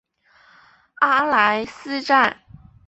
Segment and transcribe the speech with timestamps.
[1.01, 2.39] 阿莱斯站。